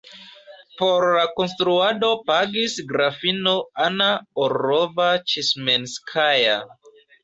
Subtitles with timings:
[0.79, 3.55] Por la konstruado pagis grafino
[3.87, 4.11] Anna
[4.49, 6.63] Orlova-Ĉesmenskaja.